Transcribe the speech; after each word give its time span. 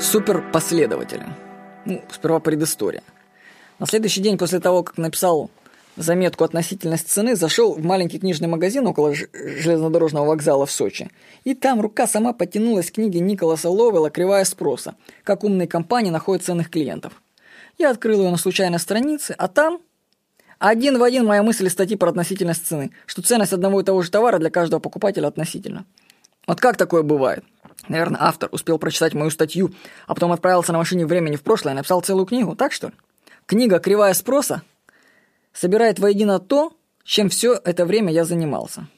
Суперпоследователи. 0.00 1.26
Ну, 1.84 2.02
сперва 2.10 2.40
предыстория. 2.40 3.02
На 3.78 3.86
следующий 3.86 4.22
день 4.22 4.38
после 4.38 4.58
того, 4.58 4.82
как 4.82 4.96
написал 4.96 5.50
заметку 5.96 6.44
относительность 6.44 7.10
цены, 7.10 7.36
зашел 7.36 7.74
в 7.74 7.84
маленький 7.84 8.18
книжный 8.18 8.48
магазин 8.48 8.86
около 8.86 9.14
железнодорожного 9.14 10.24
вокзала 10.24 10.64
в 10.64 10.72
Сочи. 10.72 11.10
И 11.44 11.54
там 11.54 11.82
рука 11.82 12.06
сама 12.06 12.32
потянулась 12.32 12.90
к 12.90 12.94
книге 12.94 13.20
Николаса 13.20 13.68
Ловела 13.68 14.10
«Кривая 14.10 14.44
спроса. 14.44 14.94
Как 15.22 15.44
умные 15.44 15.68
компании 15.68 16.10
находят 16.10 16.44
ценных 16.44 16.70
клиентов». 16.70 17.22
Я 17.76 17.90
открыл 17.90 18.22
ее 18.22 18.30
на 18.30 18.38
случайной 18.38 18.78
странице, 18.78 19.34
а 19.36 19.48
там 19.48 19.80
один 20.58 20.98
в 20.98 21.02
один 21.02 21.26
моя 21.26 21.42
мысль 21.42 21.66
из 21.66 21.72
статьи 21.72 21.96
про 21.96 22.08
относительность 22.08 22.66
цены, 22.66 22.90
что 23.04 23.20
ценность 23.20 23.52
одного 23.52 23.80
и 23.80 23.84
того 23.84 24.00
же 24.00 24.10
товара 24.10 24.38
для 24.38 24.50
каждого 24.50 24.80
покупателя 24.80 25.26
относительно. 25.26 25.84
Вот 26.50 26.60
как 26.60 26.76
такое 26.76 27.04
бывает? 27.04 27.44
Наверное, 27.86 28.20
автор 28.20 28.48
успел 28.50 28.76
прочитать 28.76 29.14
мою 29.14 29.30
статью, 29.30 29.72
а 30.08 30.14
потом 30.14 30.32
отправился 30.32 30.72
на 30.72 30.78
машине 30.78 31.06
времени 31.06 31.36
в 31.36 31.42
прошлое 31.42 31.74
и 31.74 31.76
написал 31.76 32.00
целую 32.00 32.26
книгу, 32.26 32.56
так 32.56 32.72
что 32.72 32.88
ли? 32.88 32.92
Книга 33.46 33.78
«Кривая 33.78 34.12
спроса» 34.14 34.62
собирает 35.52 36.00
воедино 36.00 36.40
то, 36.40 36.72
чем 37.04 37.28
все 37.28 37.52
это 37.52 37.86
время 37.86 38.12
я 38.12 38.24
занимался. 38.24 38.88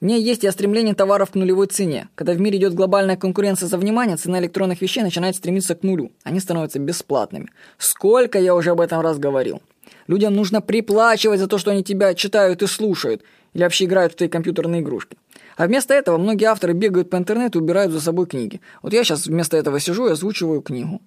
В 0.00 0.04
ней 0.04 0.22
есть 0.22 0.44
и 0.44 0.50
стремление 0.52 0.94
товаров 0.94 1.32
к 1.32 1.34
нулевой 1.34 1.66
цене. 1.66 2.08
Когда 2.14 2.32
в 2.32 2.40
мире 2.40 2.58
идет 2.58 2.74
глобальная 2.74 3.16
конкуренция 3.16 3.66
за 3.66 3.76
внимание, 3.76 4.16
цена 4.16 4.38
электронных 4.38 4.80
вещей 4.80 5.02
начинает 5.02 5.34
стремиться 5.34 5.74
к 5.74 5.82
нулю. 5.82 6.12
Они 6.22 6.38
становятся 6.38 6.78
бесплатными. 6.78 7.48
Сколько 7.76 8.38
я 8.38 8.54
уже 8.54 8.70
об 8.70 8.80
этом 8.80 9.00
раз 9.00 9.18
говорил. 9.18 9.62
Людям 10.06 10.36
нужно 10.36 10.60
приплачивать 10.60 11.40
за 11.40 11.48
то, 11.48 11.58
что 11.58 11.72
они 11.72 11.82
тебя 11.82 12.14
читают 12.14 12.62
и 12.62 12.68
слушают. 12.68 13.24
Или 13.52 13.62
вообще 13.64 13.84
играют 13.84 14.12
в 14.12 14.16
твои 14.16 14.28
компьютерные 14.28 14.80
игрушки. 14.80 15.16
А 15.56 15.66
вместо 15.66 15.92
этого 15.92 16.18
многие 16.18 16.44
авторы 16.44 16.72
бегают 16.72 17.10
по 17.10 17.16
интернету 17.16 17.58
и 17.58 17.62
убирают 17.62 17.92
за 17.92 18.00
собой 18.00 18.26
книги. 18.26 18.60
Вот 18.82 18.92
я 18.92 19.02
сейчас 19.04 19.26
вместо 19.26 19.56
этого 19.56 19.80
сижу 19.80 20.06
и 20.08 20.12
озвучиваю 20.12 20.62
книгу. 20.62 21.02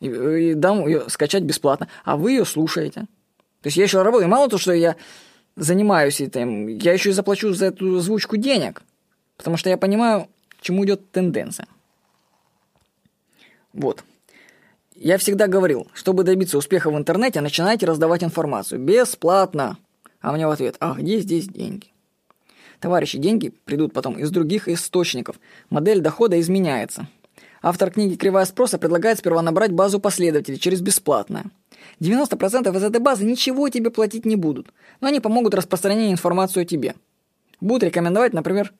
И, 0.00 0.06
и 0.06 0.54
дам 0.54 0.86
ее 0.86 1.08
скачать 1.08 1.42
бесплатно. 1.42 1.88
А 2.04 2.16
вы 2.16 2.32
ее 2.32 2.44
слушаете. 2.44 3.06
То 3.62 3.68
есть 3.68 3.76
я 3.76 3.84
еще 3.84 4.02
работаю. 4.02 4.28
Мало 4.28 4.48
того, 4.48 4.58
что 4.58 4.72
я 4.72 4.96
занимаюсь 5.56 6.20
этим, 6.20 6.68
я 6.68 6.92
еще 6.92 7.10
и 7.10 7.12
заплачу 7.14 7.52
за 7.52 7.66
эту 7.66 7.96
озвучку 7.96 8.36
денег. 8.36 8.82
Потому 9.38 9.56
что 9.56 9.70
я 9.70 9.78
понимаю, 9.78 10.28
к 10.58 10.62
чему 10.62 10.84
идет 10.84 11.10
тенденция. 11.10 11.66
Вот. 13.72 14.04
Я 14.94 15.18
всегда 15.18 15.46
говорил, 15.46 15.88
чтобы 15.94 16.24
добиться 16.24 16.56
успеха 16.56 16.90
в 16.90 16.96
интернете, 16.96 17.40
начинайте 17.40 17.86
раздавать 17.86 18.22
информацию. 18.22 18.80
Бесплатно. 18.80 19.78
А 20.20 20.32
мне 20.32 20.46
в 20.46 20.50
ответ, 20.50 20.76
а 20.80 20.94
где 20.94 21.20
здесь 21.20 21.46
деньги? 21.46 21.88
Товарищи, 22.86 23.18
деньги 23.18 23.52
придут 23.64 23.92
потом 23.92 24.16
из 24.16 24.30
других 24.30 24.68
источников. 24.68 25.40
Модель 25.70 25.98
дохода 25.98 26.38
изменяется. 26.38 27.08
Автор 27.60 27.90
книги 27.90 28.14
«Кривая 28.14 28.44
спроса» 28.44 28.78
предлагает 28.78 29.18
сперва 29.18 29.42
набрать 29.42 29.72
базу 29.72 29.98
последователей 29.98 30.56
через 30.56 30.80
бесплатное. 30.82 31.46
90% 31.98 32.76
из 32.76 32.84
этой 32.84 33.00
базы 33.00 33.24
ничего 33.24 33.68
тебе 33.70 33.90
платить 33.90 34.24
не 34.24 34.36
будут, 34.36 34.68
но 35.00 35.08
они 35.08 35.18
помогут 35.18 35.54
распространению 35.54 36.12
информацию 36.12 36.62
о 36.62 36.64
тебе. 36.64 36.94
Будут 37.60 37.82
рекомендовать, 37.82 38.32
например, 38.32 38.72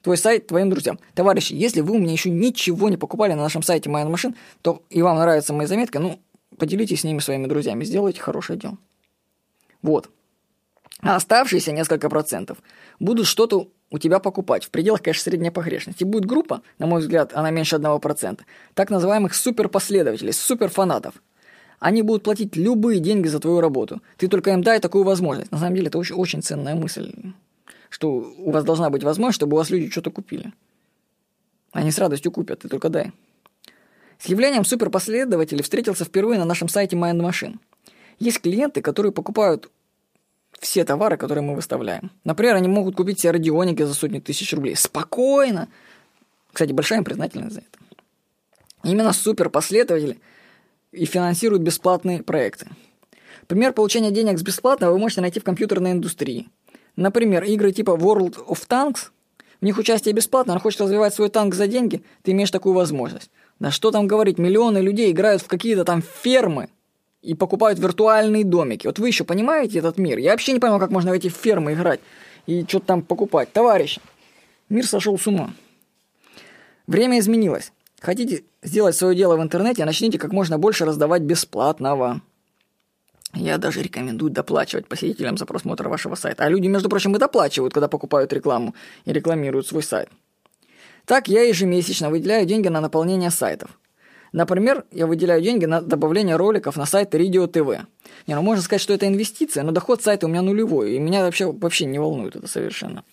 твой 0.00 0.16
сайт 0.16 0.46
твоим 0.46 0.70
друзьям. 0.70 0.98
Товарищи, 1.12 1.52
если 1.52 1.82
вы 1.82 1.96
у 1.96 1.98
меня 1.98 2.12
еще 2.12 2.30
ничего 2.30 2.88
не 2.88 2.96
покупали 2.96 3.34
на 3.34 3.42
нашем 3.42 3.62
сайте 3.62 3.90
Майон 3.90 4.10
Машин, 4.10 4.34
то 4.62 4.82
и 4.88 5.02
вам 5.02 5.18
нравятся 5.18 5.52
мои 5.52 5.66
заметки, 5.66 5.98
ну, 5.98 6.20
поделитесь 6.56 7.00
с 7.00 7.04
ними 7.04 7.18
своими 7.18 7.46
друзьями, 7.46 7.84
сделайте 7.84 8.22
хорошее 8.22 8.58
дело. 8.58 8.78
Вот. 9.82 10.08
А 11.02 11.16
оставшиеся 11.16 11.72
несколько 11.72 12.08
процентов 12.08 12.58
будут 13.00 13.26
что-то 13.26 13.68
у 13.90 13.98
тебя 13.98 14.20
покупать 14.20 14.64
в 14.64 14.70
пределах, 14.70 15.02
конечно, 15.02 15.24
средней 15.24 15.50
погрешности. 15.50 16.04
Будет 16.04 16.24
группа, 16.24 16.62
на 16.78 16.86
мой 16.86 17.00
взгляд, 17.00 17.32
она 17.34 17.50
меньше 17.50 17.76
1%, 17.76 18.40
так 18.74 18.88
называемых 18.88 19.34
суперпоследователей, 19.34 20.32
суперфанатов. 20.32 21.14
Они 21.80 22.02
будут 22.02 22.22
платить 22.22 22.54
любые 22.56 23.00
деньги 23.00 23.26
за 23.26 23.40
твою 23.40 23.60
работу. 23.60 24.00
Ты 24.16 24.28
только 24.28 24.52
им 24.52 24.62
дай 24.62 24.78
такую 24.78 25.02
возможность. 25.02 25.50
На 25.50 25.58
самом 25.58 25.74
деле, 25.74 25.88
это 25.88 25.98
очень, 25.98 26.14
очень 26.14 26.40
ценная 26.40 26.76
мысль, 26.76 27.12
что 27.90 28.08
у 28.38 28.52
вас 28.52 28.64
должна 28.64 28.88
быть 28.88 29.02
возможность, 29.02 29.36
чтобы 29.36 29.56
у 29.56 29.58
вас 29.58 29.70
люди 29.70 29.90
что-то 29.90 30.12
купили. 30.12 30.52
Они 31.72 31.90
с 31.90 31.98
радостью 31.98 32.30
купят, 32.30 32.60
ты 32.60 32.68
только 32.68 32.88
дай. 32.88 33.12
С 34.18 34.26
явлением 34.26 34.64
суперпоследователей 34.64 35.64
встретился 35.64 36.04
впервые 36.04 36.38
на 36.38 36.44
нашем 36.44 36.68
сайте 36.68 36.94
Mind 36.94 37.20
Machine. 37.20 37.58
Есть 38.20 38.40
клиенты, 38.40 38.80
которые 38.80 39.10
покупают 39.10 39.68
все 40.62 40.84
товары, 40.84 41.16
которые 41.16 41.42
мы 41.42 41.54
выставляем. 41.54 42.12
Например, 42.24 42.54
они 42.54 42.68
могут 42.68 42.94
купить 42.94 43.20
себе 43.20 43.32
радионики 43.32 43.82
за 43.82 43.94
сотни 43.94 44.20
тысяч 44.20 44.52
рублей. 44.54 44.76
Спокойно. 44.76 45.68
Кстати, 46.52 46.72
большая 46.72 47.00
им 47.00 47.04
признательность 47.04 47.54
за 47.54 47.60
это. 47.60 47.78
Именно 48.84 49.12
суперпоследователи 49.12 50.20
и 50.92 51.04
финансируют 51.04 51.62
бесплатные 51.62 52.22
проекты. 52.22 52.68
Пример 53.48 53.72
получения 53.72 54.12
денег 54.12 54.38
с 54.38 54.42
бесплатного 54.42 54.92
вы 54.92 54.98
можете 54.98 55.20
найти 55.20 55.40
в 55.40 55.44
компьютерной 55.44 55.92
индустрии. 55.92 56.48
Например, 56.94 57.42
игры 57.42 57.72
типа 57.72 57.90
World 57.90 58.46
of 58.46 58.66
Tanks, 58.68 59.10
в 59.60 59.64
них 59.64 59.78
участие 59.78 60.14
бесплатно, 60.14 60.54
но 60.54 60.60
хочет 60.60 60.80
развивать 60.80 61.14
свой 61.14 61.28
танк 61.28 61.54
за 61.54 61.66
деньги, 61.66 62.04
ты 62.22 62.30
имеешь 62.30 62.50
такую 62.50 62.74
возможность. 62.74 63.30
Да 63.58 63.70
что 63.72 63.90
там 63.90 64.06
говорить, 64.06 64.38
миллионы 64.38 64.78
людей 64.78 65.10
играют 65.10 65.42
в 65.42 65.48
какие-то 65.48 65.84
там 65.84 66.02
фермы, 66.02 66.68
и 67.22 67.34
покупают 67.34 67.78
виртуальные 67.78 68.44
домики. 68.44 68.86
Вот 68.86 68.98
вы 68.98 69.08
еще 69.08 69.24
понимаете 69.24 69.78
этот 69.78 69.96
мир? 69.96 70.18
Я 70.18 70.32
вообще 70.32 70.52
не 70.52 70.58
понимаю, 70.58 70.80
как 70.80 70.90
можно 70.90 71.12
в 71.12 71.14
эти 71.14 71.28
фермы 71.28 71.72
играть 71.72 72.00
и 72.46 72.64
что-то 72.66 72.86
там 72.86 73.02
покупать. 73.02 73.52
Товарищи, 73.52 74.00
мир 74.68 74.86
сошел 74.86 75.18
с 75.18 75.26
ума. 75.26 75.54
Время 76.86 77.20
изменилось. 77.20 77.72
Хотите 78.00 78.42
сделать 78.62 78.96
свое 78.96 79.14
дело 79.16 79.36
в 79.36 79.42
интернете, 79.42 79.84
начните 79.84 80.18
как 80.18 80.32
можно 80.32 80.58
больше 80.58 80.84
раздавать 80.84 81.22
бесплатного. 81.22 82.20
Я 83.34 83.56
даже 83.58 83.80
рекомендую 83.80 84.30
доплачивать 84.30 84.88
посетителям 84.88 85.38
за 85.38 85.46
просмотр 85.46 85.88
вашего 85.88 86.16
сайта. 86.16 86.44
А 86.44 86.48
люди, 86.48 86.66
между 86.66 86.90
прочим, 86.90 87.14
и 87.14 87.18
доплачивают, 87.18 87.72
когда 87.72 87.88
покупают 87.88 88.32
рекламу 88.32 88.74
и 89.04 89.12
рекламируют 89.12 89.66
свой 89.66 89.82
сайт. 89.82 90.10
Так 91.06 91.28
я 91.28 91.42
ежемесячно 91.42 92.10
выделяю 92.10 92.44
деньги 92.44 92.68
на 92.68 92.80
наполнение 92.80 93.30
сайтов. 93.30 93.78
Например, 94.32 94.84
я 94.90 95.06
выделяю 95.06 95.42
деньги 95.42 95.66
на 95.66 95.82
добавление 95.82 96.36
роликов 96.36 96.76
на 96.76 96.86
сайт 96.86 97.14
Radio 97.14 97.46
TV. 97.46 97.82
Не, 98.26 98.34
ну 98.34 98.42
можно 98.42 98.62
сказать, 98.62 98.80
что 98.80 98.94
это 98.94 99.06
инвестиция, 99.06 99.62
но 99.62 99.72
доход 99.72 100.02
сайта 100.02 100.26
у 100.26 100.30
меня 100.30 100.40
нулевой, 100.40 100.94
и 100.94 100.98
меня 100.98 101.22
вообще, 101.22 101.52
вообще 101.52 101.84
не 101.84 101.98
волнует 101.98 102.34
это 102.34 102.46
совершенно. 102.46 103.04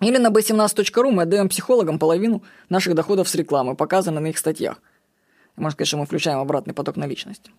Или 0.00 0.18
на 0.18 0.28
b17.ru 0.28 1.10
мы 1.10 1.22
отдаем 1.22 1.48
психологам 1.48 1.98
половину 1.98 2.44
наших 2.68 2.94
доходов 2.94 3.28
с 3.28 3.34
рекламы, 3.34 3.74
показанной 3.74 4.22
на 4.22 4.26
их 4.28 4.38
статьях. 4.38 4.80
Можно 5.56 5.72
сказать, 5.72 5.88
что 5.88 5.96
мы 5.96 6.06
включаем 6.06 6.38
обратный 6.38 6.72
поток 6.72 6.96
наличности. 6.96 7.50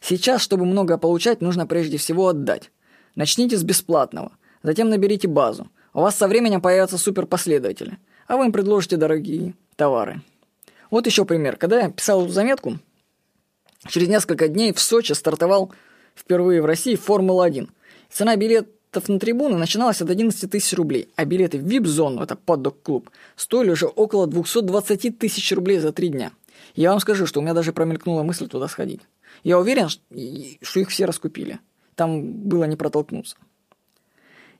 Сейчас, 0.00 0.42
чтобы 0.42 0.64
много 0.64 0.98
получать, 0.98 1.40
нужно 1.40 1.68
прежде 1.68 1.98
всего 1.98 2.28
отдать. 2.28 2.72
Начните 3.14 3.56
с 3.56 3.62
бесплатного, 3.62 4.32
затем 4.64 4.88
наберите 4.88 5.28
базу. 5.28 5.68
У 5.94 6.00
вас 6.00 6.16
со 6.16 6.26
временем 6.26 6.60
появятся 6.60 6.98
суперпоследователи, 6.98 7.98
а 8.26 8.36
вы 8.36 8.46
им 8.46 8.52
предложите 8.52 8.96
дорогие 8.96 9.54
товары. 9.76 10.20
Вот 10.90 11.06
еще 11.06 11.24
пример. 11.24 11.56
Когда 11.56 11.80
я 11.80 11.90
писал 11.90 12.28
заметку, 12.28 12.78
через 13.88 14.08
несколько 14.08 14.48
дней 14.48 14.72
в 14.72 14.80
Сочи 14.80 15.12
стартовал 15.12 15.72
впервые 16.14 16.62
в 16.62 16.66
России 16.66 16.96
Формула-1. 16.96 17.68
Цена 18.10 18.36
билетов 18.36 19.08
на 19.08 19.18
трибуны 19.18 19.58
начиналась 19.58 20.00
от 20.00 20.10
11 20.10 20.50
тысяч 20.50 20.72
рублей, 20.74 21.08
а 21.16 21.24
билеты 21.24 21.58
в 21.58 21.66
VIP-зону, 21.66 22.22
это 22.22 22.36
поддок-клуб, 22.36 23.10
стоили 23.34 23.70
уже 23.70 23.86
около 23.86 24.26
220 24.26 25.18
тысяч 25.18 25.52
рублей 25.52 25.78
за 25.78 25.92
три 25.92 26.08
дня. 26.08 26.32
Я 26.74 26.90
вам 26.90 27.00
скажу, 27.00 27.26
что 27.26 27.40
у 27.40 27.42
меня 27.42 27.52
даже 27.52 27.72
промелькнула 27.72 28.22
мысль 28.22 28.48
туда 28.48 28.68
сходить. 28.68 29.00
Я 29.44 29.58
уверен, 29.58 29.88
что 29.88 30.80
их 30.80 30.88
все 30.88 31.04
раскупили. 31.04 31.58
Там 31.94 32.22
было 32.22 32.64
не 32.64 32.76
протолкнуться. 32.76 33.36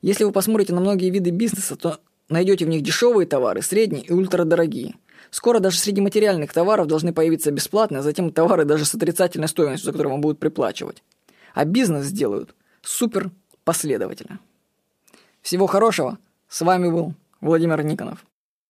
Если 0.03 0.25
вы 0.25 0.33
посмотрите 0.33 0.75
на 0.75 0.81
многие 0.81 1.09
виды 1.09 1.31
бизнеса, 1.31 1.77
то 1.77 1.99
найдете 2.29 2.67
в 2.67 2.69
них 2.69 2.83
дешевые 2.83 3.27
товары, 3.27 3.63
средние 3.63 4.05
и 4.05 4.13
ультрадорогие– 4.13 4.95
Скоро 5.30 5.59
даже 5.59 5.78
среди 5.78 6.01
материальных 6.01 6.53
товаров 6.53 6.86
должны 6.86 7.13
появиться 7.13 7.51
бесплатные, 7.51 8.01
а 8.01 8.03
затем 8.03 8.30
товары 8.33 8.65
даже 8.65 8.84
с 8.84 8.95
отрицательной 8.95 9.48
стоимостью, 9.48 9.86
за 9.86 9.92
которые 9.92 10.13
вам 10.13 10.21
будут 10.21 10.39
приплачивать. 10.39 11.03
А 11.54 11.65
бизнес 11.65 12.07
сделают 12.07 12.54
супер 12.83 13.30
последовательно. 13.65 14.41
Всего 15.42 15.66
хорошего. 15.66 16.18
С 16.48 16.60
вами 16.60 16.91
был 16.91 17.15
Владимир 17.41 17.83
Никонов. 17.83 18.24